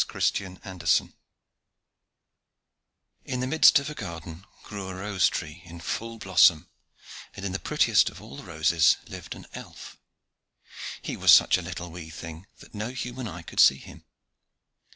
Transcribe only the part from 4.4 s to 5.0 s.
grew a